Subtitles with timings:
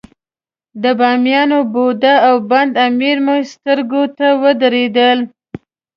[0.83, 5.19] د بامیانو بودا او بند امیر مې سترګو ته ودرېدل.